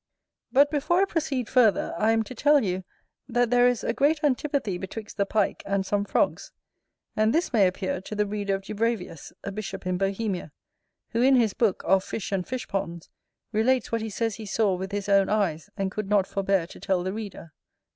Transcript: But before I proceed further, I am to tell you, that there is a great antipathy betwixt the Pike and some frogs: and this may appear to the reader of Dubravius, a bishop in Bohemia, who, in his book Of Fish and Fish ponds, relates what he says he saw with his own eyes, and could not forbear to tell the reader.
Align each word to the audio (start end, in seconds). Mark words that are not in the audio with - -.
But 0.51 0.71
before 0.71 1.01
I 1.01 1.05
proceed 1.05 1.47
further, 1.47 1.93
I 1.95 2.11
am 2.11 2.23
to 2.23 2.33
tell 2.33 2.63
you, 2.63 2.83
that 3.27 3.51
there 3.51 3.67
is 3.67 3.83
a 3.83 3.93
great 3.93 4.23
antipathy 4.23 4.79
betwixt 4.79 5.15
the 5.17 5.27
Pike 5.27 5.61
and 5.63 5.85
some 5.85 6.05
frogs: 6.05 6.51
and 7.15 7.31
this 7.31 7.53
may 7.53 7.67
appear 7.67 8.01
to 8.01 8.15
the 8.15 8.25
reader 8.25 8.55
of 8.55 8.63
Dubravius, 8.63 9.31
a 9.43 9.51
bishop 9.51 9.85
in 9.85 9.99
Bohemia, 9.99 10.53
who, 11.09 11.21
in 11.21 11.35
his 11.35 11.53
book 11.53 11.83
Of 11.85 12.03
Fish 12.03 12.31
and 12.31 12.47
Fish 12.47 12.67
ponds, 12.67 13.09
relates 13.51 13.91
what 13.91 14.01
he 14.01 14.09
says 14.09 14.37
he 14.37 14.47
saw 14.47 14.73
with 14.75 14.91
his 14.91 15.07
own 15.07 15.29
eyes, 15.29 15.69
and 15.77 15.91
could 15.91 16.09
not 16.09 16.25
forbear 16.25 16.65
to 16.65 16.79
tell 16.79 17.03
the 17.03 17.13
reader. 17.13 17.53